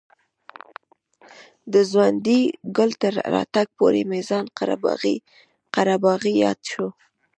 [1.73, 2.41] د ځونډي
[2.77, 4.45] ګل تر راتګ پورې مې خان
[5.73, 6.87] قره باغي یاد شو.